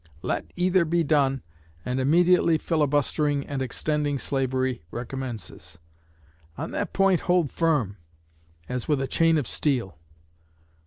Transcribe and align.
Let 0.23 0.51
either 0.55 0.83
be 0.83 1.03
done, 1.03 1.43
and 1.85 1.99
immediately 1.99 2.57
filibustering 2.57 3.45
and 3.45 3.61
extending 3.61 4.17
slavery 4.17 4.81
recommences. 4.89 5.77
On 6.57 6.71
that 6.71 6.91
point 6.91 7.19
hold 7.19 7.51
firm, 7.51 7.97
as 8.67 8.87
with 8.87 8.99
a 8.99 9.05
chain 9.07 9.37
of 9.37 9.45
steel. 9.45 9.99